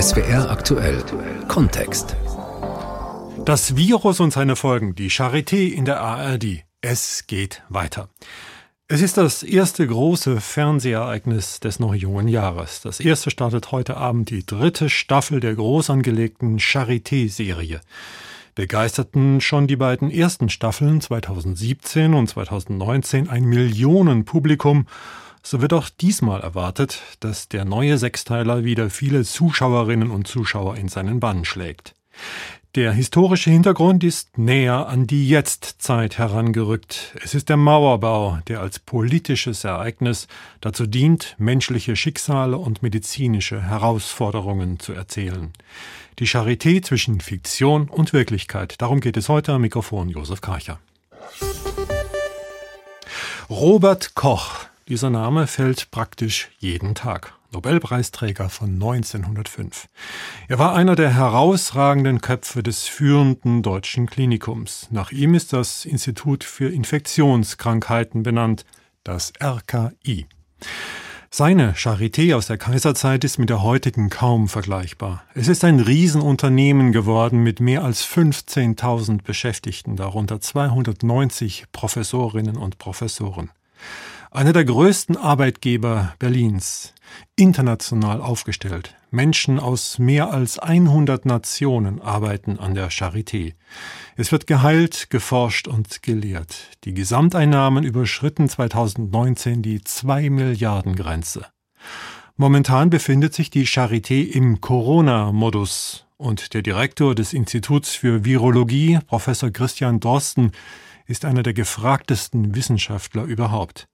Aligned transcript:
SWR 0.00 0.48
aktuell 0.50 1.04
Kontext. 1.46 2.16
Das 3.44 3.76
Virus 3.76 4.20
und 4.20 4.32
seine 4.32 4.56
Folgen, 4.56 4.94
die 4.94 5.10
Charité 5.10 5.68
in 5.68 5.84
der 5.84 6.00
ARD. 6.00 6.64
Es 6.80 7.26
geht 7.26 7.62
weiter. 7.68 8.08
Es 8.88 9.02
ist 9.02 9.18
das 9.18 9.42
erste 9.42 9.86
große 9.86 10.40
Fernsehereignis 10.40 11.60
des 11.60 11.80
noch 11.80 11.94
jungen 11.94 12.28
Jahres. 12.28 12.80
Das 12.80 12.98
erste 12.98 13.30
startet 13.30 13.72
heute 13.72 13.98
Abend 13.98 14.30
die 14.30 14.46
dritte 14.46 14.88
Staffel 14.88 15.38
der 15.38 15.54
groß 15.54 15.90
angelegten 15.90 16.58
Charité-Serie. 16.58 17.82
Begeisterten 18.54 19.42
schon 19.42 19.66
die 19.66 19.76
beiden 19.76 20.10
ersten 20.10 20.48
Staffeln 20.48 21.02
2017 21.02 22.14
und 22.14 22.26
2019 22.26 23.28
ein 23.28 23.44
Millionenpublikum 23.44 24.86
so 25.42 25.60
wird 25.60 25.72
auch 25.72 25.88
diesmal 25.88 26.40
erwartet, 26.40 27.02
dass 27.20 27.48
der 27.48 27.64
neue 27.64 27.98
Sechsteiler 27.98 28.64
wieder 28.64 28.90
viele 28.90 29.24
Zuschauerinnen 29.24 30.10
und 30.10 30.28
Zuschauer 30.28 30.76
in 30.76 30.88
seinen 30.88 31.20
Bann 31.20 31.44
schlägt. 31.44 31.94
Der 32.76 32.92
historische 32.92 33.50
Hintergrund 33.50 34.04
ist 34.04 34.38
näher 34.38 34.86
an 34.86 35.08
die 35.08 35.28
Jetztzeit 35.28 36.18
herangerückt. 36.18 37.16
Es 37.20 37.34
ist 37.34 37.48
der 37.48 37.56
Mauerbau, 37.56 38.38
der 38.46 38.60
als 38.60 38.78
politisches 38.78 39.64
Ereignis 39.64 40.28
dazu 40.60 40.86
dient, 40.86 41.34
menschliche 41.38 41.96
Schicksale 41.96 42.56
und 42.56 42.80
medizinische 42.80 43.60
Herausforderungen 43.60 44.78
zu 44.78 44.92
erzählen. 44.92 45.52
Die 46.20 46.28
Charité 46.28 46.80
zwischen 46.80 47.20
Fiktion 47.20 47.88
und 47.88 48.12
Wirklichkeit. 48.12 48.76
Darum 48.78 49.00
geht 49.00 49.16
es 49.16 49.28
heute 49.28 49.54
am 49.54 49.62
Mikrofon 49.62 50.08
Josef 50.08 50.40
Karcher. 50.40 50.78
Robert 53.48 54.14
Koch 54.14 54.69
dieser 54.90 55.08
Name 55.08 55.46
fällt 55.46 55.92
praktisch 55.92 56.50
jeden 56.58 56.96
Tag. 56.96 57.32
Nobelpreisträger 57.52 58.48
von 58.48 58.74
1905. 58.74 59.88
Er 60.48 60.58
war 60.58 60.74
einer 60.74 60.96
der 60.96 61.14
herausragenden 61.14 62.20
Köpfe 62.20 62.62
des 62.62 62.86
führenden 62.86 63.62
deutschen 63.62 64.06
Klinikums. 64.06 64.88
Nach 64.90 65.12
ihm 65.12 65.34
ist 65.34 65.52
das 65.52 65.84
Institut 65.84 66.44
für 66.44 66.68
Infektionskrankheiten 66.68 68.22
benannt, 68.24 68.64
das 69.04 69.32
RKI. 69.40 70.26
Seine 71.30 71.74
Charité 71.74 72.34
aus 72.34 72.48
der 72.48 72.58
Kaiserzeit 72.58 73.22
ist 73.22 73.38
mit 73.38 73.48
der 73.48 73.62
heutigen 73.62 74.10
kaum 74.10 74.48
vergleichbar. 74.48 75.22
Es 75.34 75.46
ist 75.46 75.62
ein 75.62 75.78
Riesenunternehmen 75.78 76.90
geworden 76.90 77.44
mit 77.44 77.60
mehr 77.60 77.84
als 77.84 78.04
15.000 78.04 79.22
Beschäftigten, 79.22 79.94
darunter 79.94 80.40
290 80.40 81.66
Professorinnen 81.70 82.56
und 82.56 82.78
Professoren 82.78 83.50
einer 84.30 84.52
der 84.52 84.64
größten 84.64 85.16
Arbeitgeber 85.16 86.14
Berlins, 86.18 86.94
international 87.34 88.20
aufgestellt. 88.20 88.94
Menschen 89.10 89.58
aus 89.58 89.98
mehr 89.98 90.30
als 90.30 90.60
100 90.60 91.26
Nationen 91.26 92.00
arbeiten 92.00 92.58
an 92.58 92.74
der 92.74 92.90
Charité. 92.90 93.54
Es 94.16 94.30
wird 94.30 94.46
geheilt, 94.46 95.10
geforscht 95.10 95.66
und 95.66 96.02
gelehrt. 96.02 96.68
Die 96.84 96.94
Gesamteinnahmen 96.94 97.82
überschritten 97.82 98.48
2019 98.48 99.62
die 99.62 99.82
2 99.82 100.30
Milliarden 100.30 100.94
Grenze. 100.94 101.46
Momentan 102.36 102.88
befindet 102.88 103.34
sich 103.34 103.50
die 103.50 103.66
Charité 103.66 104.22
im 104.22 104.60
Corona-Modus 104.60 106.06
und 106.16 106.54
der 106.54 106.62
Direktor 106.62 107.16
des 107.16 107.32
Instituts 107.32 107.96
für 107.96 108.24
Virologie, 108.24 109.00
Professor 109.08 109.50
Christian 109.50 109.98
Dorsten, 109.98 110.52
ist 111.06 111.24
einer 111.24 111.42
der 111.42 111.54
gefragtesten 111.54 112.54
Wissenschaftler 112.54 113.24
überhaupt. 113.24 113.89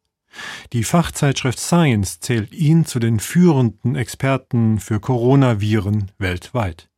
Die 0.73 0.85
Fachzeitschrift 0.85 1.59
Science 1.59 2.21
zählt 2.21 2.53
ihn 2.53 2.85
zu 2.85 2.99
den 2.99 3.21
führenden 3.21 3.97
Experten 3.97 4.79
für 4.79 5.01
Coronaviren 5.01 6.11
weltweit. 6.19 6.89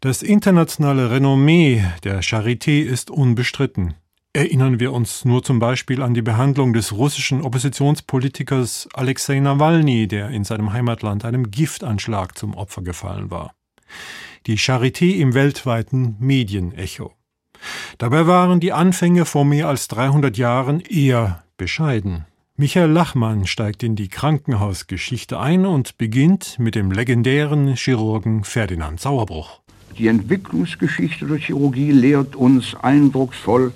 Das 0.00 0.22
internationale 0.22 1.10
Renommee 1.10 1.84
der 2.04 2.22
Charité 2.22 2.82
ist 2.82 3.10
unbestritten. 3.10 3.94
Erinnern 4.32 4.80
wir 4.80 4.92
uns 4.92 5.24
nur 5.24 5.42
zum 5.42 5.58
Beispiel 5.58 6.02
an 6.02 6.12
die 6.12 6.20
Behandlung 6.20 6.74
des 6.74 6.92
russischen 6.92 7.40
Oppositionspolitikers 7.40 8.86
Alexei 8.92 9.40
Nawalny, 9.40 10.08
der 10.08 10.28
in 10.28 10.44
seinem 10.44 10.74
Heimatland 10.74 11.24
einem 11.24 11.50
Giftanschlag 11.50 12.36
zum 12.36 12.54
Opfer 12.54 12.82
gefallen 12.82 13.30
war. 13.30 13.54
Die 14.46 14.58
Charité 14.58 15.14
im 15.14 15.32
weltweiten 15.32 16.16
Medienecho. 16.18 17.14
Dabei 17.96 18.26
waren 18.26 18.60
die 18.60 18.72
Anfänge 18.72 19.24
vor 19.24 19.46
mehr 19.46 19.68
als 19.68 19.88
300 19.88 20.36
Jahren 20.36 20.80
eher 20.80 21.42
bescheiden. 21.56 22.26
Michael 22.58 22.88
Lachmann 22.88 23.46
steigt 23.46 23.82
in 23.82 23.96
die 23.96 24.08
Krankenhausgeschichte 24.08 25.38
ein 25.38 25.66
und 25.66 25.98
beginnt 25.98 26.58
mit 26.58 26.74
dem 26.74 26.90
legendären 26.90 27.74
Chirurgen 27.74 28.44
Ferdinand 28.44 28.98
Sauerbruch. 28.98 29.60
Die 29.98 30.06
Entwicklungsgeschichte 30.06 31.26
der 31.26 31.36
Chirurgie 31.36 31.90
lehrt 31.92 32.34
uns 32.34 32.74
eindrucksvoll, 32.74 33.74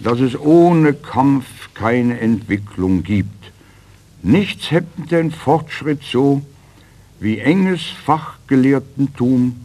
dass 0.00 0.20
es 0.20 0.34
ohne 0.34 0.94
Kampf 0.94 1.44
keine 1.74 2.18
Entwicklung 2.18 3.02
gibt. 3.02 3.52
Nichts 4.22 4.70
hemmt 4.70 5.10
den 5.10 5.30
Fortschritt 5.30 6.02
so 6.02 6.40
wie 7.20 7.38
enges 7.38 7.82
Fachgelehrtentum 7.82 9.56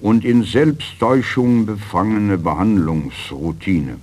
und 0.00 0.24
in 0.24 0.42
Selbsttäuschung 0.42 1.64
befangene 1.64 2.38
Behandlungsroutine 2.38 3.98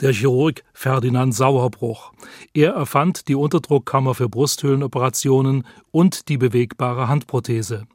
der 0.00 0.12
Chirurg 0.12 0.62
Ferdinand 0.72 1.34
Sauerbruch. 1.34 2.12
Er 2.54 2.72
erfand 2.72 3.28
die 3.28 3.34
Unterdruckkammer 3.34 4.14
für 4.14 4.28
Brusthöhlenoperationen 4.28 5.66
und 5.90 6.28
die 6.28 6.38
bewegbare 6.38 7.08
Handprothese. 7.08 7.86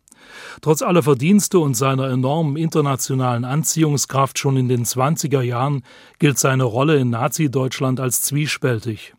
Trotz 0.62 0.82
aller 0.82 1.04
Verdienste 1.04 1.60
und 1.60 1.76
seiner 1.76 2.10
enormen 2.10 2.56
internationalen 2.56 3.46
Anziehungskraft 3.46 4.40
schon 4.40 4.58
in 4.58 4.70
den 4.70 4.86
20er 4.86 5.42
Jahren 5.42 5.84
gilt 6.20 6.40
seine 6.40 6.64
Rolle 6.64 6.98
in 6.98 7.10
Nazi-Deutschland 7.10 8.00
als 8.00 8.22
zwiespältig. 8.22 9.14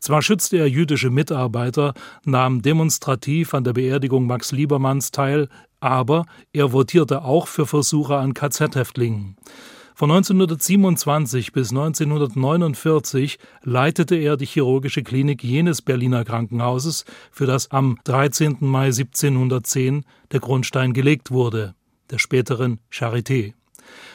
Zwar 0.00 0.22
schützte 0.22 0.56
er 0.56 0.68
jüdische 0.68 1.10
Mitarbeiter, 1.10 1.94
nahm 2.24 2.62
demonstrativ 2.62 3.54
an 3.54 3.64
der 3.64 3.72
Beerdigung 3.72 4.26
Max 4.26 4.52
Liebermanns 4.52 5.10
teil, 5.10 5.48
aber 5.80 6.26
er 6.52 6.72
votierte 6.72 7.24
auch 7.24 7.48
für 7.48 7.66
Versuche 7.66 8.16
an 8.16 8.34
KZ-Häftlingen. 8.34 9.36
Von 9.96 10.10
1927 10.10 11.52
bis 11.52 11.70
1949 11.70 13.38
leitete 13.62 14.16
er 14.16 14.36
die 14.36 14.44
chirurgische 14.44 15.04
Klinik 15.04 15.44
jenes 15.44 15.82
Berliner 15.82 16.24
Krankenhauses, 16.24 17.04
für 17.30 17.46
das 17.46 17.70
am 17.70 17.98
13. 18.02 18.56
Mai 18.58 18.86
1710 18.86 20.04
der 20.32 20.40
Grundstein 20.40 20.94
gelegt 20.94 21.30
wurde, 21.30 21.76
der 22.10 22.18
späteren 22.18 22.80
Charité. 22.92 23.54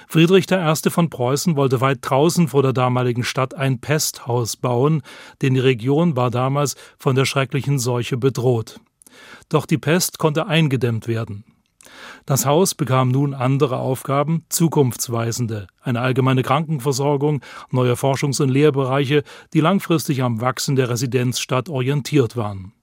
Friedrich 0.10 0.52
I. 0.52 0.90
von 0.90 1.10
Preußen 1.10 1.56
wollte 1.56 1.80
weit 1.80 2.00
draußen 2.02 2.50
vor 2.50 2.62
der 2.62 2.74
damaligen 2.74 3.24
Stadt 3.24 3.54
ein 3.54 3.80
Pesthaus 3.80 4.58
bauen, 4.58 5.02
denn 5.42 5.54
die 5.54 5.62
Region 5.62 6.18
war 6.18 6.30
damals 6.30 6.76
von 6.98 7.16
der 7.16 7.24
schrecklichen 7.24 7.80
Seuche 7.80 8.18
bedroht. 8.18 8.82
Doch 9.48 9.66
die 9.66 9.78
Pest 9.78 10.18
konnte 10.18 10.48
eingedämmt 10.48 11.08
werden. 11.08 11.46
Das 12.26 12.46
Haus 12.46 12.76
bekam 12.76 13.10
nun 13.10 13.34
andere 13.34 13.78
Aufgaben, 13.78 14.44
zukunftsweisende, 14.50 15.68
eine 15.82 16.02
allgemeine 16.02 16.44
Krankenversorgung, 16.44 17.42
neue 17.72 17.94
Forschungs- 17.94 18.42
und 18.42 18.50
Lehrbereiche, 18.50 19.24
die 19.54 19.62
langfristig 19.62 20.22
am 20.22 20.42
Wachsen 20.42 20.76
der 20.76 20.90
Residenzstadt 20.90 21.70
orientiert 21.70 22.36
waren. 22.36 22.74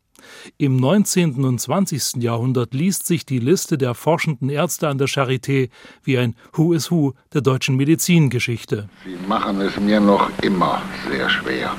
Im 0.58 0.76
19. 0.76 1.44
und 1.44 1.60
20. 1.60 2.22
Jahrhundert 2.22 2.74
liest 2.74 3.06
sich 3.06 3.26
die 3.26 3.38
Liste 3.38 3.78
der 3.78 3.94
forschenden 3.94 4.48
Ärzte 4.48 4.88
an 4.88 4.98
der 4.98 5.08
Charité 5.08 5.68
wie 6.02 6.18
ein 6.18 6.34
Who 6.52 6.72
is 6.72 6.90
Who 6.90 7.14
der 7.32 7.42
deutschen 7.42 7.76
Medizingeschichte. 7.76 8.88
Sie 9.04 9.28
machen 9.28 9.60
es 9.60 9.78
mir 9.78 10.00
noch 10.00 10.30
immer 10.42 10.82
sehr 11.08 11.28
schwer. 11.28 11.72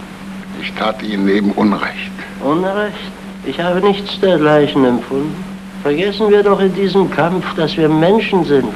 Ich 0.62 0.72
tat 0.74 1.04
Ihnen 1.04 1.28
eben 1.28 1.52
Unrecht. 1.52 2.12
Unrecht? 2.44 3.12
Ich 3.46 3.60
habe 3.60 3.82
nichts 3.82 4.20
dergleichen 4.20 4.86
empfunden. 4.86 5.47
Vergessen 5.84 6.30
wir 6.30 6.44
doch 6.44 6.60
in 6.60 6.74
diesem 6.74 7.10
Kampf, 7.10 7.46
dass 7.56 7.78
wir 7.78 7.88
Menschen 7.88 8.44
sind. 8.44 8.68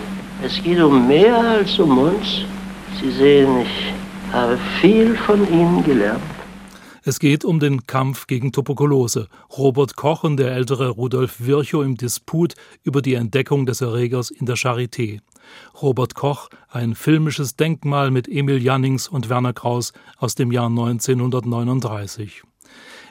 Es 0.43 0.61
geht 0.63 0.79
um 0.79 1.07
mehr 1.07 1.37
als 1.37 1.77
um 1.79 1.97
uns. 1.97 2.45
Sie 2.99 3.11
sehen, 3.11 3.61
ich 3.61 3.93
habe 4.31 4.57
viel 4.79 5.15
von 5.15 5.41
Ihnen 5.51 5.83
gelernt. 5.83 6.21
Es 7.03 7.19
geht 7.19 7.43
um 7.43 7.59
den 7.59 7.87
Kampf 7.87 8.27
gegen 8.27 8.51
Tuberkulose. 8.51 9.27
Robert 9.57 9.95
Koch 9.95 10.23
und 10.23 10.37
der 10.37 10.51
ältere 10.51 10.89
Rudolf 10.89 11.37
Virchow 11.39 11.83
im 11.83 11.97
Disput 11.97 12.53
über 12.83 13.01
die 13.01 13.15
Entdeckung 13.15 13.65
des 13.65 13.81
Erregers 13.81 14.29
in 14.29 14.45
der 14.45 14.55
Charité. 14.55 15.19
Robert 15.81 16.13
Koch, 16.13 16.49
ein 16.69 16.93
filmisches 16.93 17.55
Denkmal 17.55 18.11
mit 18.11 18.27
Emil 18.27 18.61
Jannings 18.61 19.07
und 19.07 19.29
Werner 19.29 19.53
Kraus 19.53 19.93
aus 20.17 20.35
dem 20.35 20.51
Jahr 20.51 20.67
1939. 20.67 22.43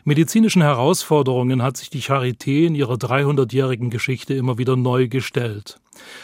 Medizinischen 0.04 0.62
Herausforderungen 0.62 1.62
hat 1.62 1.76
sich 1.76 1.90
die 1.90 2.00
Charité 2.00 2.66
in 2.66 2.74
ihrer 2.74 2.94
300-jährigen 2.94 3.90
Geschichte 3.90 4.34
immer 4.34 4.56
wieder 4.56 4.76
neu 4.76 5.08
gestellt. 5.08 5.78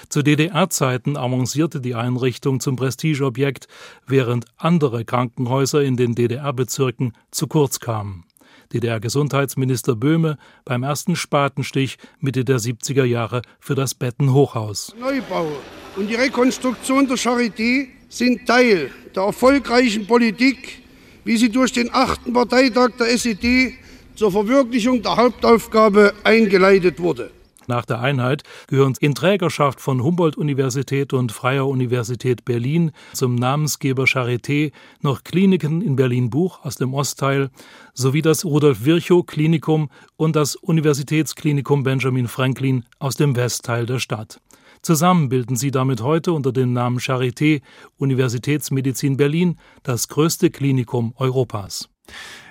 Zu 0.09 0.23
DDR-Zeiten 0.23 1.17
avancierte 1.17 1.81
die 1.81 1.95
Einrichtung 1.95 2.61
zum 2.61 2.77
Prestigeobjekt, 2.77 3.69
während 4.07 4.47
andere 4.57 5.05
Krankenhäuser 5.05 5.83
in 5.83 5.97
den 5.97 6.15
DDR-Bezirken 6.15 7.13
zu 7.31 7.47
kurz 7.47 7.79
kamen. 7.79 8.25
DDR-Gesundheitsminister 8.73 9.95
Böhme 9.95 10.39
beim 10.65 10.83
ersten 10.83 11.15
Spatenstich 11.15 11.99
Mitte 12.19 12.45
der 12.45 12.59
70er 12.59 13.05
Jahre 13.05 13.43
für 13.61 13.75
das 13.75 13.95
Bettenhochhaus. 13.95 14.95
Neubau 14.99 15.49
und 15.97 16.09
die 16.09 16.15
Rekonstruktion 16.15 17.07
der 17.07 17.17
Charité 17.17 17.89
sind 18.09 18.47
Teil 18.47 18.91
der 19.15 19.25
erfolgreichen 19.25 20.07
Politik, 20.07 20.83
wie 21.27 21.37
sie 21.37 21.51
durch 21.51 21.73
den 21.73 21.93
achten 21.93 22.33
Parteitag 22.33 22.93
der 22.99 23.13
SED 23.13 23.75
zur 24.15 24.31
Verwirklichung 24.31 25.03
der 25.03 25.17
Hauptaufgabe 25.17 26.15
eingeleitet 26.23 27.01
wurde. 27.01 27.31
Nach 27.67 27.85
der 27.85 28.01
Einheit 28.01 28.45
gehören 28.69 28.95
in 29.01 29.17
Trägerschaft 29.17 29.81
von 29.81 30.01
Humboldt-Universität 30.03 31.13
und 31.13 31.33
Freier 31.33 31.67
Universität 31.67 32.45
Berlin 32.45 32.93
zum 33.13 33.35
Namensgeber 33.35 34.05
Charité 34.05 34.71
noch 35.01 35.25
Kliniken 35.25 35.83
in 35.83 35.97
Berlin-Buch 35.97 36.65
aus 36.65 36.77
dem 36.77 36.95
Ostteil 36.95 37.51
sowie 37.93 38.23
das 38.23 38.45
Rudolf-Virchow-Klinikum 38.45 39.91
und 40.17 40.37
das 40.37 40.55
Universitätsklinikum 40.55 41.83
Benjamin 41.83 42.29
Franklin 42.29 42.85
aus 43.01 43.17
dem 43.17 43.35
Westteil 43.35 43.85
der 43.85 43.99
Stadt. 43.99 44.41
Zusammen 44.87 45.29
bilden 45.29 45.57
sie 45.57 45.73
damit 45.73 46.01
heute 46.01 46.33
unter 46.33 46.53
dem 46.53 46.73
Namen 46.73 47.01
Charité 47.01 47.61
Universitätsmedizin 47.97 49.17
Berlin 49.17 49.59
das 49.83 50.07
größte 50.07 50.51
Klinikum 50.51 51.13
Europas. 51.17 51.89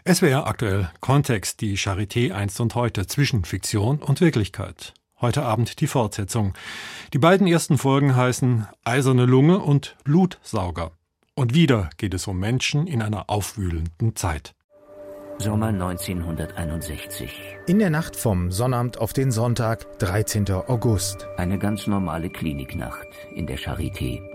SWR 0.06 0.46
aktuell 0.46 0.92
Kontext, 1.00 1.62
die 1.62 1.78
Charité 1.78 2.34
einst 2.34 2.60
und 2.60 2.76
heute 2.76 3.08
zwischen 3.08 3.46
Fiktion 3.46 4.00
und 4.00 4.20
Wirklichkeit. 4.20 4.94
Heute 5.22 5.44
Abend 5.44 5.80
die 5.80 5.88
Fortsetzung. 5.88 6.54
Die 7.14 7.20
beiden 7.20 7.48
ersten 7.48 7.78
Folgen 7.78 8.18
heißen 8.18 8.68
Eiserne 8.84 9.26
Lunge 9.26 9.60
und 9.60 9.96
Blutsauger. 10.04 10.92
Und 11.36 11.54
wieder 11.54 11.90
geht 11.96 12.14
es 12.14 12.28
um 12.28 12.38
Menschen 12.38 12.86
in 12.86 13.02
einer 13.02 13.30
aufwühlenden 13.30 14.18
Zeit. 14.18 14.56
Sommer 15.38 15.68
1961. 15.68 17.30
In 17.68 17.80
der 17.80 17.90
Nacht 17.90 18.16
vom 18.16 18.52
Sonnabend 18.52 18.98
auf 19.00 19.14
den 19.14 19.32
Sonntag, 19.32 19.86
13. 20.00 20.50
August. 20.50 21.28
Eine 21.38 21.60
ganz 21.60 21.88
normale 21.88 22.30
Kliniknacht 22.30 23.08
in 23.34 23.46
der 23.46 23.58
Charité 23.58 24.35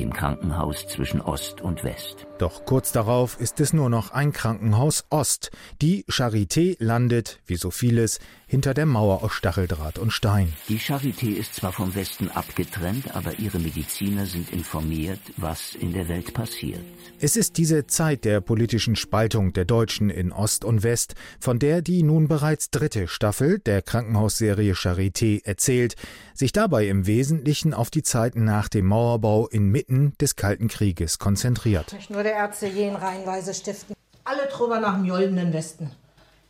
dem 0.00 0.12
Krankenhaus 0.12 0.86
zwischen 0.88 1.20
Ost 1.20 1.60
und 1.60 1.84
West. 1.84 2.26
Doch 2.38 2.64
kurz 2.64 2.90
darauf 2.90 3.38
ist 3.38 3.60
es 3.60 3.74
nur 3.74 3.90
noch 3.90 4.12
ein 4.12 4.32
Krankenhaus 4.32 5.04
Ost. 5.10 5.50
Die 5.82 6.04
Charité 6.04 6.76
landet, 6.78 7.38
wie 7.46 7.56
so 7.56 7.70
vieles, 7.70 8.18
hinter 8.46 8.72
der 8.72 8.86
Mauer 8.86 9.22
aus 9.22 9.32
Stacheldraht 9.32 9.98
und 9.98 10.10
Stein. 10.10 10.52
Die 10.68 10.78
Charité 10.78 11.36
ist 11.36 11.54
zwar 11.54 11.72
vom 11.72 11.94
Westen 11.94 12.30
abgetrennt, 12.30 13.14
aber 13.14 13.38
ihre 13.38 13.58
Mediziner 13.58 14.24
sind 14.24 14.50
informiert, 14.52 15.20
was 15.36 15.74
in 15.74 15.92
der 15.92 16.08
Welt 16.08 16.32
passiert. 16.32 16.80
Es 17.20 17.36
ist 17.36 17.58
diese 17.58 17.86
Zeit 17.86 18.24
der 18.24 18.40
politischen 18.40 18.96
Spaltung 18.96 19.52
der 19.52 19.66
Deutschen 19.66 20.08
in 20.08 20.32
Ost 20.32 20.64
und 20.64 20.82
West, 20.82 21.14
von 21.38 21.58
der 21.58 21.82
die 21.82 22.02
nun 22.02 22.26
bereits 22.26 22.70
dritte 22.70 23.06
Staffel 23.06 23.58
der 23.58 23.82
Krankenhausserie 23.82 24.72
Charité 24.72 25.44
erzählt, 25.44 25.94
sich 26.32 26.52
dabei 26.52 26.86
im 26.88 27.06
Wesentlichen 27.06 27.74
auf 27.74 27.90
die 27.90 28.02
Zeit 28.02 28.34
nach 28.34 28.68
dem 28.68 28.86
Mauerbau 28.86 29.46
inmitten 29.46 29.89
des 29.90 30.36
Kalten 30.36 30.68
Krieges 30.68 31.18
konzentriert. 31.18 31.92
Nicht 31.92 32.10
nur 32.10 32.22
der 32.22 32.34
Ärzte 32.34 32.66
jeden 32.66 32.96
reihenweise 32.96 33.52
stiften. 33.54 33.94
Alle 34.24 34.46
drüber 34.46 34.80
nach 34.80 34.94
dem 34.94 35.08
goldenen 35.08 35.52
Westen. 35.52 35.90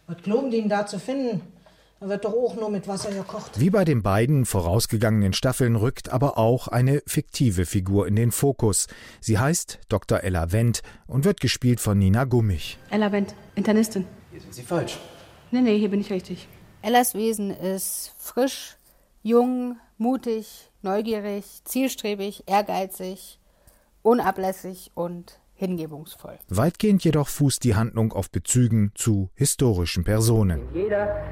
Was 0.06 0.18
glauben 0.22 0.50
die 0.50 0.58
ihn 0.58 0.68
da 0.68 0.86
zu 0.86 0.98
finden? 0.98 1.40
Da 2.00 2.08
wird 2.08 2.24
doch 2.24 2.32
auch 2.32 2.54
nur 2.54 2.70
mit 2.70 2.88
Wasser 2.88 3.10
gekocht. 3.10 3.60
Wie 3.60 3.68
bei 3.68 3.84
den 3.84 4.02
beiden 4.02 4.46
vorausgegangenen 4.46 5.34
Staffeln 5.34 5.76
rückt 5.76 6.08
aber 6.08 6.38
auch 6.38 6.68
eine 6.68 7.02
fiktive 7.06 7.66
Figur 7.66 8.08
in 8.08 8.16
den 8.16 8.32
Fokus. 8.32 8.86
Sie 9.20 9.38
heißt 9.38 9.78
Dr. 9.90 10.22
Ella 10.22 10.50
Wendt 10.50 10.82
und 11.06 11.24
wird 11.24 11.40
gespielt 11.40 11.78
von 11.78 11.98
Nina 11.98 12.24
Gummich. 12.24 12.78
Ella 12.88 13.12
Wendt, 13.12 13.34
Internistin. 13.54 14.06
Hier 14.30 14.40
sind 14.40 14.54
Sie 14.54 14.62
falsch. 14.62 14.98
Nee, 15.50 15.60
nee, 15.60 15.78
hier 15.78 15.90
bin 15.90 16.00
ich 16.00 16.10
richtig. 16.10 16.48
Ellas 16.82 17.14
Wesen 17.14 17.50
ist 17.50 18.14
frisch, 18.18 18.76
jung, 19.22 19.76
mutig, 19.98 20.69
neugierig, 20.82 21.62
zielstrebig, 21.64 22.44
ehrgeizig, 22.46 23.38
unablässig 24.02 24.90
und 24.94 25.40
hingebungsvoll. 25.54 26.38
Weitgehend 26.48 27.04
jedoch 27.04 27.28
fußt 27.28 27.62
die 27.64 27.74
Handlung 27.74 28.12
auf 28.12 28.30
Bezügen 28.30 28.92
zu 28.94 29.30
historischen 29.34 30.04
Personen. 30.04 30.62
Jeder 30.72 31.22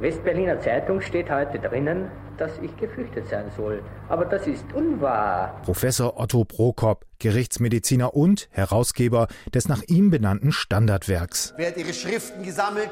Westberliner 0.00 0.60
Zeitung 0.60 1.00
steht 1.00 1.30
heute 1.30 1.58
drinnen, 1.58 2.10
dass 2.36 2.58
ich 2.62 2.76
geflüchtet 2.76 3.28
sein 3.28 3.50
soll. 3.56 3.82
Aber 4.08 4.26
das 4.26 4.46
ist 4.46 4.64
unwahr. 4.74 5.60
Professor 5.62 6.18
Otto 6.18 6.44
Prokop, 6.44 7.06
Gerichtsmediziner 7.18 8.14
und 8.14 8.48
Herausgeber 8.50 9.28
des 9.54 9.68
nach 9.68 9.82
ihm 9.84 10.10
benannten 10.10 10.52
Standardwerks. 10.52 11.54
Wer 11.56 11.68
hat 11.68 11.76
ihre 11.78 11.94
Schriften 11.94 12.42
gesammelt, 12.42 12.90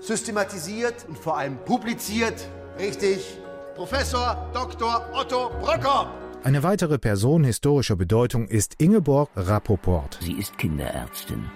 systematisiert 0.00 1.06
und 1.08 1.18
vor 1.18 1.36
allem 1.36 1.58
publiziert? 1.64 2.48
Richtig, 2.78 3.38
Professor 3.74 4.36
Dr. 4.54 5.04
Otto 5.12 5.50
Prokop. 5.60 6.06
Eine 6.44 6.62
weitere 6.62 6.96
Person 6.96 7.42
historischer 7.42 7.96
Bedeutung 7.96 8.46
ist 8.46 8.80
Ingeborg 8.80 9.30
Rappoport. 9.34 10.16
Sie 10.20 10.34
ist 10.34 10.56
Kinderärztin. 10.58 11.50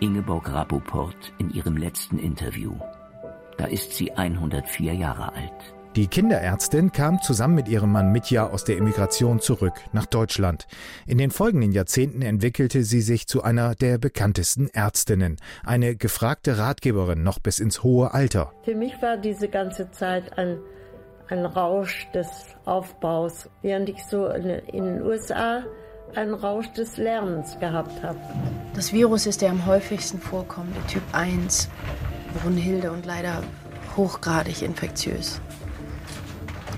Ingeborg 0.00 0.52
Rappoport 0.52 1.32
in 1.38 1.50
ihrem 1.50 1.76
letzten 1.76 2.18
Interview. 2.18 2.74
Da 3.56 3.66
ist 3.66 3.92
sie 3.92 4.10
104 4.10 4.94
Jahre 4.94 5.32
alt. 5.32 5.74
Die 5.94 6.08
Kinderärztin 6.08 6.90
kam 6.90 7.22
zusammen 7.22 7.54
mit 7.54 7.68
ihrem 7.68 7.92
Mann 7.92 8.10
Mitja 8.10 8.48
aus 8.48 8.64
der 8.64 8.76
Emigration 8.76 9.38
zurück 9.38 9.74
nach 9.92 10.06
Deutschland. 10.06 10.66
In 11.06 11.18
den 11.18 11.30
folgenden 11.30 11.70
Jahrzehnten 11.70 12.22
entwickelte 12.22 12.82
sie 12.82 13.00
sich 13.00 13.28
zu 13.28 13.44
einer 13.44 13.76
der 13.76 13.98
bekanntesten 13.98 14.68
Ärztinnen, 14.68 15.36
eine 15.64 15.94
gefragte 15.94 16.58
Ratgeberin 16.58 17.22
noch 17.22 17.38
bis 17.38 17.60
ins 17.60 17.84
hohe 17.84 18.12
Alter. 18.12 18.52
Für 18.64 18.74
mich 18.74 19.00
war 19.02 19.16
diese 19.16 19.48
ganze 19.48 19.90
Zeit 19.92 20.36
ein, 20.36 20.58
ein 21.30 21.46
Rausch 21.46 22.08
des 22.12 22.28
Aufbaus, 22.64 23.48
während 23.62 23.88
ich 23.88 24.04
so 24.04 24.26
in, 24.26 24.60
den 24.72 25.02
USA 25.02 25.62
einen 26.14 26.34
Rausch 26.34 26.72
des 26.72 26.96
Lernens 26.96 27.58
gehabt 27.60 28.02
habe. 28.02 28.18
Das 28.74 28.92
Virus 28.92 29.26
ist 29.26 29.42
der 29.42 29.50
am 29.50 29.64
häufigsten 29.64 30.18
vorkommende, 30.18 30.80
Typ 30.88 31.02
1. 31.12 31.68
Brunhilde 32.42 32.90
und 32.90 33.06
leider 33.06 33.42
hochgradig 33.96 34.62
infektiös. 34.62 35.40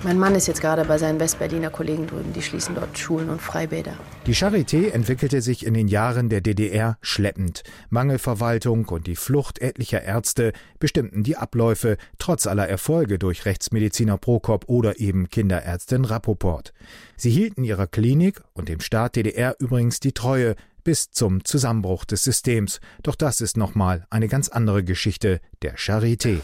Mein 0.05 0.19
Mann 0.19 0.35
ist 0.35 0.49
jetzt 0.49 0.61
gerade 0.61 0.85
bei 0.85 0.99
seinen 0.99 1.21
Westberliner 1.21 1.71
Kollegen 1.71 2.09
drüben. 2.09 2.33
Die 2.33 2.43
schließen 2.43 2.75
dort 2.75 2.99
Schulen 2.99 3.29
und 3.29 3.41
Freibäder. 3.41 3.95
Die 4.27 4.35
Charité 4.35 4.91
entwickelte 4.91 5.41
sich 5.41 5.65
in 5.65 5.75
den 5.75 5.87
Jahren 5.87 6.29
der 6.29 6.41
DDR 6.41 6.99
schleppend. 7.03 7.63
Mangelverwaltung 7.89 8.87
und 8.87 9.07
die 9.07 9.15
Flucht 9.15 9.61
etlicher 9.61 10.03
Ärzte 10.03 10.53
bestimmten 10.81 11.23
die 11.23 11.37
Abläufe, 11.37 11.99
trotz 12.19 12.49
aller 12.49 12.69
Erfolge 12.69 13.21
durch 13.21 13.45
Rechtsmediziner 13.45 14.19
Prokop 14.19 14.65
oder 14.67 14.99
eben 14.99 15.29
Kinderärztin 15.29 16.05
Rappoport. 16.05 16.73
Sie 17.17 17.31
hielten 17.31 17.63
ihrer 17.63 17.87
Klinik 17.87 18.43
und 18.55 18.69
dem 18.69 18.81
Staat 18.81 19.15
DDR 19.15 19.55
übrigens 19.61 20.01
die 20.01 20.13
Treue, 20.13 20.56
bis 20.82 21.13
zum 21.13 21.44
Zusammenbruch 21.44 22.05
des 22.05 22.25
Systems. 22.25 22.81
Doch 23.05 23.15
das 23.15 23.41
ist 23.41 23.56
nochmal 23.56 24.05
eine 24.11 24.27
ganz 24.27 24.49
andere 24.49 24.82
Geschichte 24.82 25.41
der 25.63 25.77
Charité. 25.77 26.41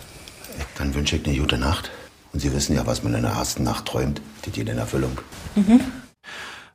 Dann 0.77 0.95
wünsche 0.95 1.17
ich 1.17 1.27
eine 1.27 1.37
gute 1.37 1.59
Nacht. 1.59 1.91
Und 2.32 2.40
Sie 2.40 2.52
wissen 2.52 2.76
ja, 2.76 2.87
was 2.87 3.02
man 3.02 3.14
in 3.14 3.23
der 3.23 3.32
ersten 3.32 3.62
Nacht 3.62 3.87
träumt, 3.87 4.20
die 4.44 4.50
geht 4.50 4.68
in 4.68 4.78
Erfüllung. 4.78 5.20
Mhm. 5.54 5.80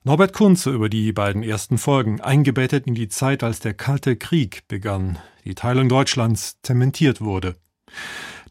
Norbert 0.04 0.34
Kunze 0.34 0.72
über 0.72 0.90
die 0.90 1.14
beiden 1.14 1.44
ersten 1.44 1.78
Folgen, 1.78 2.20
eingebettet 2.20 2.88
in 2.88 2.96
die 2.96 3.08
Zeit, 3.08 3.42
als 3.42 3.60
der 3.60 3.74
Kalte 3.74 4.18
Krieg 4.18 4.68
begann, 4.68 5.18
die 5.46 5.56
Teilung 5.56 5.88
Deutschlands 5.88 6.58
zementiert 6.62 7.22
wurde. 7.22 7.56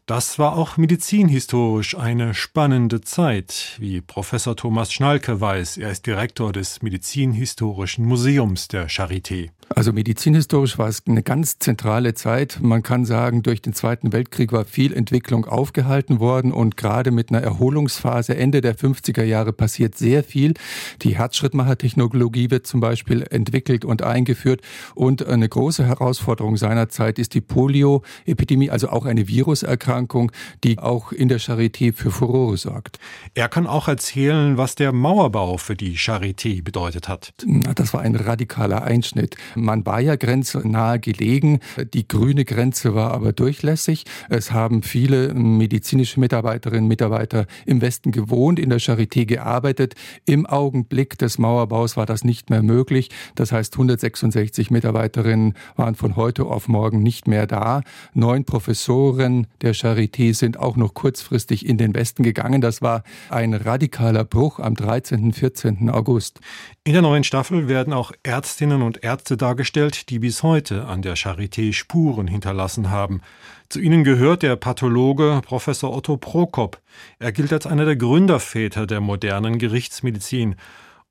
Das 0.05 0.37
war 0.37 0.57
auch 0.57 0.75
medizinhistorisch 0.75 1.95
eine 1.95 2.33
spannende 2.33 2.99
Zeit, 3.01 3.77
wie 3.79 4.01
Professor 4.01 4.55
Thomas 4.55 4.91
Schnalke 4.91 5.39
weiß. 5.39 5.77
Er 5.77 5.91
ist 5.91 6.05
Direktor 6.07 6.51
des 6.51 6.81
Medizinhistorischen 6.81 8.03
Museums 8.05 8.67
der 8.67 8.89
Charité. 8.89 9.51
Also 9.75 9.91
medizinhistorisch 9.91 10.77
war 10.77 10.87
es 10.87 11.03
eine 11.07 11.23
ganz 11.23 11.59
zentrale 11.59 12.13
Zeit. 12.13 12.59
Man 12.61 12.83
kann 12.83 13.05
sagen, 13.05 13.43
durch 13.43 13.61
den 13.61 13.73
Zweiten 13.73 14.13
Weltkrieg 14.13 14.51
war 14.51 14.65
viel 14.65 14.93
Entwicklung 14.93 15.45
aufgehalten 15.45 16.19
worden 16.19 16.51
und 16.51 16.77
gerade 16.77 17.11
mit 17.11 17.29
einer 17.29 17.41
Erholungsphase 17.41 18.35
Ende 18.35 18.61
der 18.61 18.75
50er 18.75 19.23
Jahre 19.23 19.53
passiert 19.53 19.95
sehr 19.95 20.23
viel. 20.23 20.53
Die 21.01 21.17
Herzschrittmachertechnologie 21.17 22.51
wird 22.51 22.67
zum 22.67 22.81
Beispiel 22.81 23.25
entwickelt 23.29 23.83
und 23.85 24.03
eingeführt 24.03 24.61
und 24.95 25.25
eine 25.25 25.49
große 25.49 25.85
Herausforderung 25.85 26.57
seiner 26.57 26.89
Zeit 26.89 27.17
ist 27.17 27.33
die 27.33 27.41
Polioepidemie, 27.41 28.69
also 28.69 28.89
auch 28.89 29.05
eine 29.05 29.27
Viruserkrankung 29.27 30.31
die 30.63 30.79
auch 30.79 31.11
in 31.11 31.27
der 31.29 31.39
Charité 31.39 31.93
für 31.93 32.11
Furore 32.11 32.57
sorgt. 32.57 32.99
Er 33.33 33.49
kann 33.49 33.67
auch 33.67 33.87
erzählen, 33.87 34.57
was 34.57 34.75
der 34.75 34.91
Mauerbau 34.91 35.57
für 35.57 35.75
die 35.75 35.97
Charité 35.97 36.63
bedeutet 36.63 37.07
hat. 37.07 37.33
Das 37.75 37.93
war 37.93 38.01
ein 38.01 38.15
radikaler 38.15 38.83
Einschnitt. 38.83 39.35
Man 39.63 39.85
war 39.85 40.01
ja 40.01 40.17
grenznahe 40.17 40.99
gelegen, 40.99 41.59
die 41.93 42.05
grüne 42.05 42.43
Grenze 42.43 42.95
war 42.95 43.11
aber 43.11 43.31
durchlässig. 43.31 44.03
Es 44.29 44.51
haben 44.51 44.83
viele 44.83 45.33
medizinische 45.33 46.19
Mitarbeiterinnen 46.19 46.83
und 46.83 46.89
Mitarbeiter 46.89 47.45
im 47.65 47.81
Westen 47.81 48.11
gewohnt, 48.11 48.59
in 48.59 48.69
der 48.69 48.81
Charité 48.81 49.25
gearbeitet. 49.25 49.95
Im 50.25 50.45
Augenblick 50.45 51.17
des 51.17 51.37
Mauerbaus 51.37 51.95
war 51.95 52.05
das 52.05 52.25
nicht 52.25 52.49
mehr 52.49 52.61
möglich. 52.61 53.09
Das 53.35 53.53
heißt, 53.53 53.75
166 53.75 54.69
Mitarbeiterinnen 54.69 55.53
waren 55.77 55.95
von 55.95 56.17
heute 56.17 56.43
auf 56.45 56.67
morgen 56.67 57.01
nicht 57.01 57.29
mehr 57.29 57.47
da. 57.47 57.83
Neun 58.13 58.43
Professoren 58.43 59.47
der 59.61 59.73
Charité 59.73 60.33
sind 60.33 60.59
auch 60.59 60.75
noch 60.75 60.93
kurzfristig 60.93 61.65
in 61.65 61.77
den 61.77 61.95
Westen 61.95 62.23
gegangen. 62.23 62.59
Das 62.59 62.81
war 62.81 63.03
ein 63.29 63.53
radikaler 63.53 64.25
Bruch 64.25 64.59
am 64.59 64.75
13. 64.75 65.31
14. 65.31 65.89
August. 65.89 66.41
In 66.83 66.91
der 66.91 67.01
neuen 67.01 67.23
Staffel 67.23 67.69
werden 67.69 67.93
auch 67.93 68.11
Ärztinnen 68.23 68.81
und 68.81 69.05
Ärzte 69.05 69.37
dargestellt, 69.43 70.09
die 70.09 70.19
bis 70.19 70.41
heute 70.41 70.85
an 70.85 71.01
der 71.01 71.17
Charité 71.17 71.73
Spuren 71.73 72.27
hinterlassen 72.27 72.89
haben. 72.89 73.21
Zu 73.67 73.81
ihnen 73.81 74.05
gehört 74.05 74.41
der 74.41 74.55
Pathologe 74.55 75.41
Professor 75.45 75.93
Otto 75.93 76.15
Prokop. 76.15 76.79
Er 77.19 77.33
gilt 77.33 77.51
als 77.51 77.67
einer 77.67 77.83
der 77.83 77.97
Gründerväter 77.97 78.87
der 78.87 79.01
modernen 79.01 79.59
Gerichtsmedizin 79.59 80.55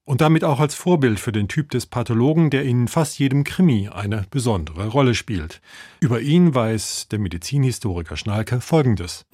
und 0.05 0.21
damit 0.21 0.43
auch 0.43 0.59
als 0.59 0.75
Vorbild 0.75 1.21
für 1.21 1.31
den 1.31 1.47
Typ 1.47 1.71
des 1.71 1.87
Pathologen, 1.87 2.51
der 2.51 2.65
in 2.65 2.89
fast 2.89 3.21
jedem 3.21 3.45
Krimi 3.45 3.89
eine 3.89 4.27
besondere 4.31 4.89
Rolle 4.89 5.15
spielt. 5.15 5.61
Über 6.01 6.21
ihn 6.21 6.53
weiß 6.57 7.07
der 7.13 7.21
Medizinhistoriker 7.21 8.17
Schnalke 8.17 8.61
Folgendes. 8.61 9.27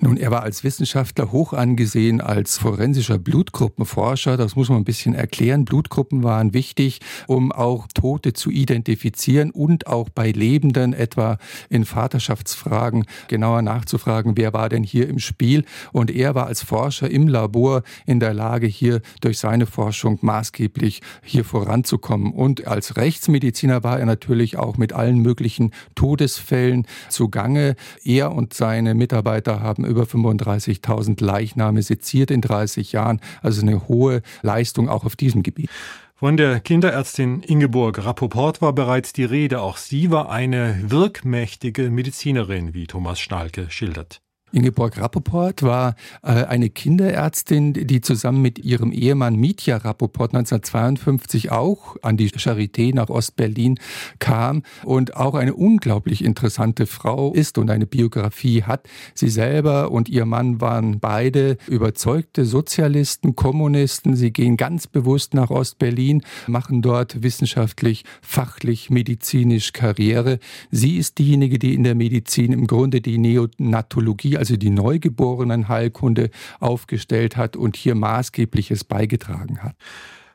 Nun, 0.00 0.16
er 0.16 0.30
war 0.30 0.42
als 0.42 0.64
Wissenschaftler 0.64 1.32
hoch 1.32 1.52
angesehen 1.52 2.22
als 2.22 2.56
forensischer 2.56 3.18
Blutgruppenforscher. 3.18 4.38
Das 4.38 4.56
muss 4.56 4.70
man 4.70 4.78
ein 4.78 4.84
bisschen 4.84 5.14
erklären. 5.14 5.66
Blutgruppen 5.66 6.22
waren 6.22 6.54
wichtig, 6.54 7.00
um 7.26 7.52
auch 7.52 7.86
Tote 7.92 8.32
zu 8.32 8.50
identifizieren 8.50 9.50
und 9.50 9.86
auch 9.86 10.08
bei 10.08 10.30
Lebenden, 10.30 10.94
etwa 10.94 11.36
in 11.68 11.84
Vaterschaftsfragen, 11.84 13.04
genauer 13.28 13.60
nachzufragen, 13.60 14.38
wer 14.38 14.54
war 14.54 14.70
denn 14.70 14.82
hier 14.82 15.08
im 15.08 15.18
Spiel. 15.18 15.66
Und 15.92 16.10
er 16.10 16.34
war 16.34 16.46
als 16.46 16.62
Forscher 16.62 17.10
im 17.10 17.28
Labor 17.28 17.82
in 18.06 18.18
der 18.18 18.32
Lage, 18.32 18.66
hier 18.66 19.02
durch 19.20 19.38
seine 19.38 19.66
Forschung 19.66 20.05
maßgeblich 20.10 21.00
hier 21.22 21.44
voranzukommen. 21.44 22.32
Und 22.32 22.66
als 22.66 22.96
Rechtsmediziner 22.96 23.84
war 23.84 23.98
er 23.98 24.06
natürlich 24.06 24.58
auch 24.58 24.76
mit 24.76 24.92
allen 24.92 25.18
möglichen 25.18 25.72
Todesfällen 25.94 26.86
zugange. 27.08 27.76
Er 28.04 28.32
und 28.32 28.54
seine 28.54 28.94
Mitarbeiter 28.94 29.60
haben 29.60 29.84
über 29.84 30.04
35.000 30.04 31.22
Leichname 31.22 31.82
seziert 31.82 32.30
in 32.30 32.40
30 32.40 32.92
Jahren, 32.92 33.20
also 33.42 33.62
eine 33.62 33.88
hohe 33.88 34.22
Leistung 34.42 34.88
auch 34.88 35.04
auf 35.04 35.16
diesem 35.16 35.42
Gebiet. 35.42 35.70
Von 36.18 36.38
der 36.38 36.60
Kinderärztin 36.60 37.42
Ingeborg 37.42 38.02
Rappoport 38.02 38.62
war 38.62 38.72
bereits 38.72 39.12
die 39.12 39.24
Rede. 39.24 39.60
Auch 39.60 39.76
sie 39.76 40.10
war 40.10 40.30
eine 40.30 40.90
wirkmächtige 40.90 41.90
Medizinerin, 41.90 42.72
wie 42.72 42.86
Thomas 42.86 43.20
Schnalke 43.20 43.68
schildert. 43.68 44.22
Ingeborg 44.52 44.96
Rappoport 45.00 45.64
war 45.64 45.96
äh, 46.22 46.44
eine 46.44 46.70
Kinderärztin, 46.70 47.72
die 47.72 48.00
zusammen 48.00 48.42
mit 48.42 48.60
ihrem 48.60 48.92
Ehemann 48.92 49.34
Mitya 49.34 49.78
Rappoport 49.78 50.34
1952 50.34 51.50
auch 51.50 51.96
an 52.02 52.16
die 52.16 52.30
Charité 52.30 52.94
nach 52.94 53.08
Ostberlin 53.08 53.80
kam 54.20 54.62
und 54.84 55.16
auch 55.16 55.34
eine 55.34 55.52
unglaublich 55.52 56.24
interessante 56.24 56.86
Frau 56.86 57.32
ist 57.32 57.58
und 57.58 57.70
eine 57.70 57.86
Biografie 57.86 58.62
hat. 58.62 58.88
Sie 59.14 59.30
selber 59.30 59.90
und 59.90 60.08
ihr 60.08 60.26
Mann 60.26 60.60
waren 60.60 61.00
beide 61.00 61.58
überzeugte 61.66 62.44
Sozialisten, 62.44 63.34
Kommunisten. 63.34 64.14
Sie 64.14 64.32
gehen 64.32 64.56
ganz 64.56 64.86
bewusst 64.86 65.34
nach 65.34 65.50
Ostberlin, 65.50 66.22
machen 66.46 66.82
dort 66.82 67.24
wissenschaftlich, 67.24 68.04
fachlich, 68.22 68.90
medizinisch 68.90 69.72
Karriere. 69.72 70.38
Sie 70.70 70.98
ist 70.98 71.18
diejenige, 71.18 71.58
die 71.58 71.74
in 71.74 71.82
der 71.82 71.96
Medizin 71.96 72.52
im 72.52 72.68
Grunde 72.68 73.00
die 73.00 73.18
Neonatologie, 73.18 74.35
also 74.36 74.56
die 74.56 74.70
neugeborenen 74.70 75.68
Heilkunde 75.68 76.30
aufgestellt 76.60 77.36
hat 77.36 77.56
und 77.56 77.76
hier 77.76 77.94
maßgebliches 77.94 78.84
beigetragen 78.84 79.62
hat. 79.62 79.76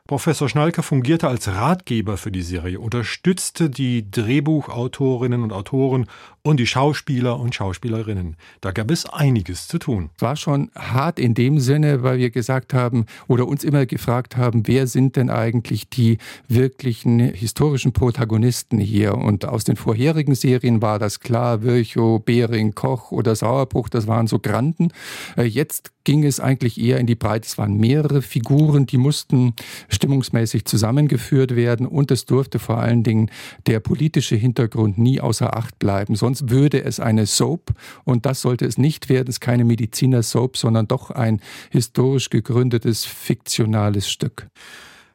Professor 0.08 0.48
Schnalke 0.48 0.82
fungierte 0.82 1.28
als 1.28 1.46
Ratgeber 1.46 2.16
für 2.16 2.32
die 2.32 2.42
Serie, 2.42 2.80
unterstützte 2.80 3.70
die 3.70 4.10
Drehbuchautorinnen 4.10 5.42
und 5.42 5.52
Autoren 5.52 6.06
und 6.44 6.58
die 6.58 6.66
Schauspieler 6.66 7.38
und 7.38 7.54
Schauspielerinnen. 7.54 8.36
Da 8.60 8.72
gab 8.72 8.90
es 8.90 9.06
einiges 9.06 9.68
zu 9.68 9.78
tun. 9.78 10.10
Es 10.16 10.22
war 10.22 10.34
schon 10.34 10.70
hart 10.74 11.20
in 11.20 11.34
dem 11.34 11.60
Sinne, 11.60 12.02
weil 12.02 12.18
wir 12.18 12.30
gesagt 12.30 12.74
haben 12.74 13.06
oder 13.28 13.46
uns 13.46 13.62
immer 13.62 13.86
gefragt 13.86 14.36
haben, 14.36 14.66
wer 14.66 14.88
sind 14.88 15.14
denn 15.14 15.30
eigentlich 15.30 15.88
die 15.88 16.18
wirklichen 16.48 17.20
historischen 17.20 17.92
Protagonisten 17.92 18.78
hier? 18.78 19.14
Und 19.14 19.44
aus 19.44 19.62
den 19.62 19.76
vorherigen 19.76 20.34
Serien 20.34 20.82
war 20.82 20.98
das 20.98 21.20
klar, 21.20 21.62
Virchow, 21.62 22.20
Behring, 22.20 22.74
Koch 22.74 23.12
oder 23.12 23.36
Sauerbruch, 23.36 23.88
das 23.88 24.08
waren 24.08 24.26
so 24.26 24.40
Granden. 24.40 24.88
Äh, 25.36 25.44
jetzt 25.44 25.92
ging 26.04 26.24
es 26.24 26.40
eigentlich 26.40 26.80
eher 26.80 26.98
in 26.98 27.06
die 27.06 27.14
Breite. 27.14 27.46
Es 27.46 27.58
waren 27.58 27.76
mehrere 27.76 28.22
Figuren, 28.22 28.86
die 28.86 28.98
mussten 28.98 29.54
stimmungsmäßig 29.88 30.64
zusammengeführt 30.64 31.54
werden 31.54 31.86
und 31.86 32.10
es 32.10 32.24
durfte 32.24 32.58
vor 32.58 32.78
allen 32.78 33.02
Dingen 33.02 33.30
der 33.66 33.80
politische 33.80 34.36
Hintergrund 34.36 34.98
nie 34.98 35.20
außer 35.20 35.56
Acht 35.56 35.78
bleiben. 35.78 36.16
Sonst 36.32 36.48
würde 36.48 36.82
es 36.82 36.98
eine 36.98 37.26
Soap 37.26 37.74
und 38.04 38.24
das 38.24 38.40
sollte 38.40 38.64
es 38.64 38.78
nicht 38.78 39.10
werden. 39.10 39.28
Es 39.28 39.34
ist 39.36 39.40
keine 39.40 39.64
Mediziner-Soap, 39.64 40.56
sondern 40.56 40.88
doch 40.88 41.10
ein 41.10 41.42
historisch 41.70 42.30
gegründetes, 42.30 43.04
fiktionales 43.04 44.08
Stück. 44.08 44.48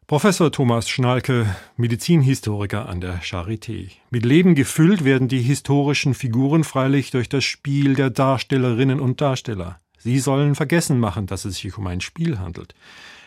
Professor 0.06 0.52
Thomas 0.52 0.88
Schnalke, 0.88 1.48
Medizinhistoriker 1.76 2.88
an 2.88 3.02
der 3.02 3.20
Charité. 3.22 3.90
Mit 4.12 4.26
Leben 4.26 4.54
gefüllt 4.54 5.04
werden 5.04 5.28
die 5.28 5.42
historischen 5.42 6.14
Figuren 6.14 6.64
freilich 6.64 7.10
durch 7.10 7.30
das 7.30 7.44
Spiel 7.44 7.96
der 7.96 8.12
Darstellerinnen 8.12 9.00
und 9.00 9.20
Darsteller. 9.20 9.80
Sie 10.08 10.20
sollen 10.20 10.56
vergessen 10.56 11.02
machen, 11.02 11.26
dass 11.26 11.44
es 11.44 11.58
sich 11.58 11.78
um 11.78 11.86
ein 11.86 12.00
Spiel 12.00 12.40
handelt. 12.40 12.74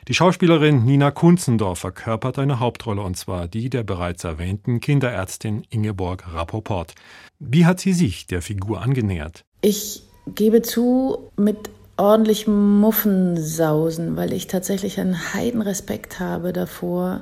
Die 0.09 0.15
Schauspielerin 0.15 0.87
Nina 0.87 1.11
Kunzendorf 1.11 1.81
verkörpert 1.81 2.39
eine 2.39 2.59
Hauptrolle, 2.59 3.03
und 3.03 3.19
zwar 3.19 3.49
die 3.49 3.69
der 3.69 3.83
bereits 3.83 4.25
erwähnten 4.25 4.81
Kinderärztin 4.81 5.67
Ingeborg 5.69 6.33
Rappoport. 6.33 6.95
Wie 7.39 7.67
hat 7.67 7.81
sie 7.81 7.93
sich 7.93 8.29
der 8.29 8.41
Figur 8.41 8.81
angenähert? 8.81 9.45
Ich 9.61 10.05
gebe 10.27 10.63
zu, 10.63 11.31
mit 11.37 11.69
ordentlichem 11.99 12.81
Muffensausen, 12.81 14.17
weil 14.17 14.33
ich 14.33 14.47
tatsächlich 14.47 14.99
einen 14.99 15.35
Heidenrespekt 15.35 16.19
habe 16.19 16.55
davor, 16.55 17.21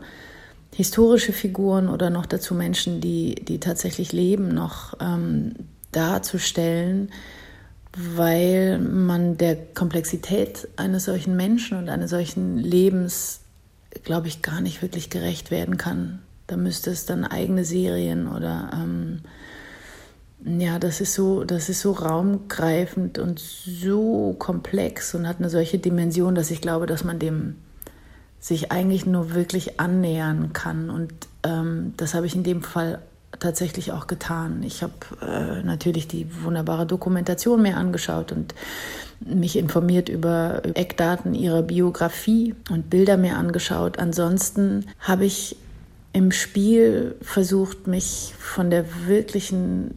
historische 0.72 1.32
Figuren 1.32 1.88
oder 1.88 2.10
noch 2.10 2.26
dazu 2.26 2.54
Menschen, 2.54 3.00
die, 3.00 3.34
die 3.34 3.58
tatsächlich 3.58 4.12
leben, 4.12 4.54
noch 4.54 4.94
ähm, 5.00 5.54
darzustellen 5.90 7.10
weil 7.98 8.78
man 8.78 9.36
der 9.36 9.56
Komplexität 9.56 10.68
eines 10.76 11.06
solchen 11.06 11.36
Menschen 11.36 11.78
und 11.78 11.88
eines 11.88 12.10
solchen 12.10 12.56
Lebens, 12.56 13.40
glaube 14.04 14.28
ich, 14.28 14.42
gar 14.42 14.60
nicht 14.60 14.82
wirklich 14.82 15.10
gerecht 15.10 15.50
werden 15.50 15.76
kann. 15.76 16.20
Da 16.46 16.56
müsste 16.56 16.90
es 16.90 17.06
dann 17.06 17.24
eigene 17.24 17.64
Serien 17.64 18.28
oder 18.28 18.70
ähm, 18.72 19.20
ja, 20.44 20.78
das 20.78 21.00
ist 21.00 21.14
so, 21.14 21.42
das 21.42 21.68
ist 21.68 21.80
so 21.80 21.92
raumgreifend 21.92 23.18
und 23.18 23.40
so 23.40 24.36
komplex 24.38 25.14
und 25.14 25.26
hat 25.26 25.38
eine 25.38 25.50
solche 25.50 25.78
Dimension, 25.78 26.34
dass 26.34 26.50
ich 26.50 26.60
glaube, 26.60 26.86
dass 26.86 27.04
man 27.04 27.18
dem 27.18 27.56
sich 28.38 28.70
eigentlich 28.70 29.04
nur 29.04 29.34
wirklich 29.34 29.80
annähern 29.80 30.52
kann. 30.52 30.90
Und 30.90 31.12
ähm, 31.42 31.94
das 31.96 32.14
habe 32.14 32.26
ich 32.26 32.36
in 32.36 32.44
dem 32.44 32.62
Fall 32.62 33.00
tatsächlich 33.38 33.92
auch 33.92 34.06
getan. 34.06 34.62
Ich 34.62 34.82
habe 34.82 34.92
äh, 35.22 35.62
natürlich 35.62 36.08
die 36.08 36.26
wunderbare 36.42 36.86
Dokumentation 36.86 37.62
mir 37.62 37.76
angeschaut 37.76 38.32
und 38.32 38.54
mich 39.20 39.56
informiert 39.56 40.08
über 40.08 40.62
Eckdaten 40.74 41.34
ihrer 41.34 41.62
Biografie 41.62 42.54
und 42.70 42.90
Bilder 42.90 43.16
mir 43.16 43.36
angeschaut. 43.36 43.98
Ansonsten 43.98 44.86
habe 45.00 45.24
ich 45.24 45.56
im 46.12 46.32
Spiel 46.32 47.16
versucht, 47.20 47.86
mich 47.86 48.34
von 48.38 48.70
der 48.70 48.84
wirklichen 49.06 49.94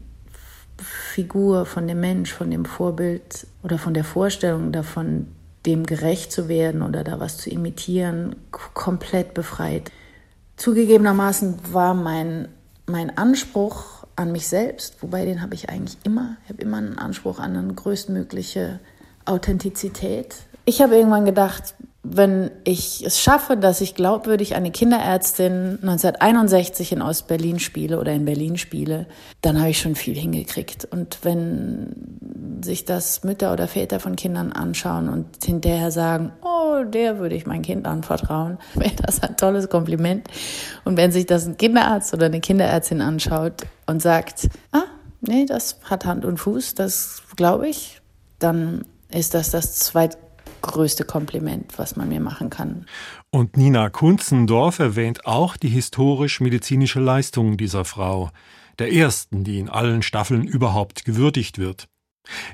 Figur, 0.77 1.65
von 1.65 1.87
dem 1.87 1.99
Mensch, 1.99 2.33
von 2.33 2.51
dem 2.51 2.65
Vorbild 2.65 3.47
oder 3.63 3.77
von 3.77 3.93
der 3.93 4.03
Vorstellung 4.03 4.71
davon, 4.71 5.27
dem 5.65 5.85
gerecht 5.85 6.31
zu 6.31 6.47
werden 6.47 6.81
oder 6.81 7.03
da 7.03 7.19
was 7.19 7.37
zu 7.37 7.49
imitieren, 7.49 8.35
komplett 8.51 9.35
befreit. 9.35 9.91
Zugegebenermaßen 10.57 11.59
war 11.71 11.93
mein 11.93 12.47
mein 12.85 13.17
Anspruch 13.17 14.05
an 14.15 14.31
mich 14.31 14.47
selbst, 14.47 15.01
wobei 15.01 15.25
den 15.25 15.41
habe 15.41 15.55
ich 15.55 15.69
eigentlich 15.69 15.97
immer, 16.03 16.37
ich 16.43 16.49
habe 16.49 16.61
immer 16.61 16.77
einen 16.77 16.97
Anspruch 16.97 17.39
an 17.39 17.55
eine 17.55 17.73
größtmögliche 17.73 18.79
Authentizität. 19.25 20.35
Ich 20.65 20.81
habe 20.81 20.95
irgendwann 20.95 21.25
gedacht, 21.25 21.75
wenn 22.03 22.49
ich 22.63 23.05
es 23.05 23.21
schaffe, 23.21 23.57
dass 23.57 23.79
ich 23.79 23.93
glaubwürdig 23.93 24.55
eine 24.55 24.71
Kinderärztin 24.71 25.77
1961 25.81 26.93
in 26.93 27.01
Ostberlin 27.01 27.59
spiele 27.59 27.99
oder 27.99 28.11
in 28.11 28.25
Berlin 28.25 28.57
spiele, 28.57 29.05
dann 29.41 29.59
habe 29.59 29.69
ich 29.69 29.79
schon 29.79 29.93
viel 29.93 30.15
hingekriegt. 30.15 30.85
Und 30.85 31.19
wenn 31.21 32.59
sich 32.63 32.85
das 32.85 33.23
Mütter 33.23 33.53
oder 33.53 33.67
Väter 33.67 33.99
von 33.99 34.15
Kindern 34.15 34.51
anschauen 34.51 35.09
und 35.09 35.43
hinterher 35.43 35.91
sagen, 35.91 36.31
oh, 36.41 36.83
der 36.83 37.19
würde 37.19 37.35
ich 37.35 37.45
mein 37.45 37.61
Kind 37.61 37.85
anvertrauen, 37.85 38.57
wäre 38.73 38.95
das 39.05 39.21
ein 39.21 39.37
tolles 39.37 39.69
Kompliment. 39.69 40.27
Und 40.83 40.97
wenn 40.97 41.11
sich 41.11 41.27
das 41.27 41.45
ein 41.45 41.57
Kinderarzt 41.57 42.15
oder 42.15 42.25
eine 42.25 42.41
Kinderärztin 42.41 43.01
anschaut 43.01 43.61
und 43.85 44.01
sagt, 44.01 44.49
ah, 44.71 44.85
nee, 45.21 45.45
das 45.45 45.77
hat 45.83 46.05
Hand 46.05 46.25
und 46.25 46.37
Fuß, 46.37 46.73
das 46.73 47.21
glaube 47.35 47.69
ich, 47.69 48.01
dann 48.39 48.85
ist 49.13 49.35
das 49.35 49.51
das 49.51 49.75
zweite 49.75 50.17
größte 50.61 51.03
Kompliment, 51.05 51.77
was 51.77 51.95
man 51.95 52.09
mir 52.09 52.19
machen 52.19 52.49
kann. 52.49 52.85
Und 53.29 53.57
Nina 53.57 53.89
Kunzendorf 53.89 54.79
erwähnt 54.79 55.25
auch 55.25 55.57
die 55.57 55.69
historisch-medizinische 55.69 56.99
Leistung 56.99 57.57
dieser 57.57 57.85
Frau, 57.85 58.29
der 58.79 58.93
ersten, 58.93 59.43
die 59.43 59.59
in 59.59 59.69
allen 59.69 60.01
Staffeln 60.01 60.43
überhaupt 60.43 61.05
gewürdigt 61.05 61.57
wird. 61.57 61.87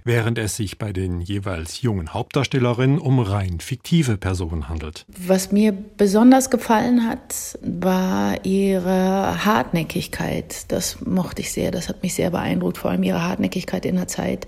Während 0.03 0.37
es 0.37 0.55
sich 0.55 0.77
bei 0.77 0.93
den 0.93 1.19
jeweils 1.19 1.81
jungen 1.81 2.13
Hauptdarstellerinnen 2.13 2.99
um 2.99 3.19
rein 3.19 3.59
fiktive 3.59 4.17
Personen 4.17 4.69
handelt. 4.69 5.05
Was 5.09 5.51
mir 5.51 5.71
besonders 5.71 6.49
gefallen 6.49 7.07
hat, 7.07 7.59
war 7.61 8.45
ihre 8.45 9.45
Hartnäckigkeit. 9.45 10.71
Das 10.71 11.01
mochte 11.01 11.41
ich 11.41 11.51
sehr, 11.51 11.71
das 11.71 11.89
hat 11.89 12.01
mich 12.01 12.13
sehr 12.13 12.31
beeindruckt, 12.31 12.77
vor 12.77 12.91
allem 12.91 13.03
ihre 13.03 13.21
Hartnäckigkeit 13.21 13.85
in 13.85 13.95
der 13.97 14.07
Zeit, 14.07 14.47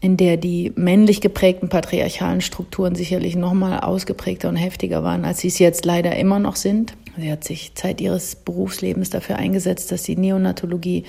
in 0.00 0.16
der 0.16 0.36
die 0.36 0.72
männlich 0.76 1.20
geprägten 1.20 1.68
patriarchalen 1.68 2.40
Strukturen 2.40 2.94
sicherlich 2.94 3.34
noch 3.34 3.52
mal 3.52 3.80
ausgeprägter 3.80 4.48
und 4.48 4.56
heftiger 4.56 5.02
waren, 5.02 5.24
als 5.24 5.40
sie 5.40 5.48
es 5.48 5.58
jetzt 5.58 5.84
leider 5.84 6.16
immer 6.16 6.38
noch 6.38 6.56
sind. 6.56 6.94
Sie 7.16 7.32
hat 7.32 7.42
sich 7.42 7.74
Zeit 7.74 8.00
ihres 8.00 8.36
Berufslebens 8.36 9.10
dafür 9.10 9.36
eingesetzt, 9.36 9.90
dass 9.90 10.04
die 10.04 10.16
Neonatologie 10.16 11.02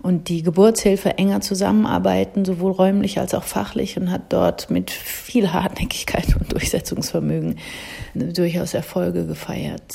und 0.00 0.30
die 0.30 0.42
Geburtshilfe 0.42 1.18
enger 1.18 1.42
zusammenarbeiten, 1.42 2.46
sowohl 2.46 2.72
räumlich 2.72 3.18
als 3.18 3.34
auch 3.34 3.42
fachlich, 3.44 3.98
und 3.98 4.10
hat 4.10 4.32
dort 4.32 4.70
mit 4.70 4.90
viel 4.90 5.52
Hartnäckigkeit 5.52 6.34
und 6.34 6.50
Durchsetzungsvermögen 6.50 7.58
durchaus 8.14 8.72
Erfolge 8.72 9.26
gefeiert. 9.26 9.94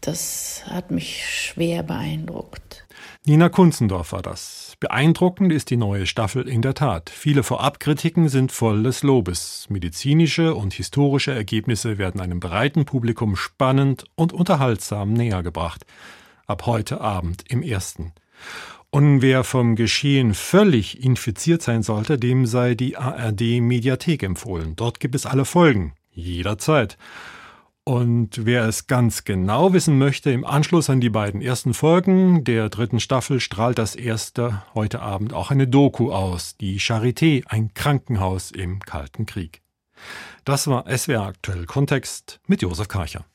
Das 0.00 0.64
hat 0.68 0.90
mich 0.90 1.24
schwer 1.26 1.84
beeindruckt. 1.84 2.84
Nina 3.24 3.48
Kunzendorf 3.48 4.12
war 4.12 4.22
das. 4.22 4.63
Beeindruckend 4.84 5.50
ist 5.50 5.70
die 5.70 5.78
neue 5.78 6.04
Staffel 6.04 6.46
in 6.46 6.60
der 6.60 6.74
Tat. 6.74 7.08
Viele 7.08 7.42
Vorabkritiken 7.42 8.28
sind 8.28 8.52
voll 8.52 8.82
des 8.82 9.02
Lobes. 9.02 9.66
Medizinische 9.70 10.54
und 10.54 10.74
historische 10.74 11.32
Ergebnisse 11.32 11.96
werden 11.96 12.20
einem 12.20 12.38
breiten 12.38 12.84
Publikum 12.84 13.34
spannend 13.34 14.04
und 14.14 14.34
unterhaltsam 14.34 15.14
nähergebracht. 15.14 15.86
Ab 16.46 16.66
heute 16.66 17.00
Abend 17.00 17.44
im 17.48 17.62
ersten. 17.62 18.12
Und 18.90 19.22
wer 19.22 19.42
vom 19.42 19.74
Geschehen 19.74 20.34
völlig 20.34 21.02
infiziert 21.02 21.62
sein 21.62 21.82
sollte, 21.82 22.18
dem 22.18 22.44
sei 22.44 22.74
die 22.74 22.98
ARD 22.98 23.62
Mediathek 23.62 24.22
empfohlen. 24.22 24.76
Dort 24.76 25.00
gibt 25.00 25.14
es 25.14 25.24
alle 25.24 25.46
Folgen. 25.46 25.94
Jederzeit. 26.12 26.98
Und 27.86 28.46
wer 28.46 28.64
es 28.64 28.86
ganz 28.86 29.24
genau 29.24 29.74
wissen 29.74 29.98
möchte, 29.98 30.30
im 30.30 30.46
Anschluss 30.46 30.88
an 30.88 31.02
die 31.02 31.10
beiden 31.10 31.42
ersten 31.42 31.74
Folgen 31.74 32.42
der 32.42 32.70
dritten 32.70 32.98
Staffel 32.98 33.40
strahlt 33.40 33.76
das 33.76 33.94
erste 33.94 34.62
heute 34.72 35.02
Abend 35.02 35.34
auch 35.34 35.50
eine 35.50 35.68
Doku 35.68 36.10
aus, 36.10 36.56
die 36.56 36.80
Charité, 36.80 37.44
ein 37.46 37.74
Krankenhaus 37.74 38.50
im 38.52 38.80
Kalten 38.80 39.26
Krieg. 39.26 39.60
Das 40.46 40.66
war 40.66 40.86
SWR 40.96 41.26
aktuell 41.26 41.66
Kontext 41.66 42.40
mit 42.46 42.62
Josef 42.62 42.88
Karcher. 42.88 43.26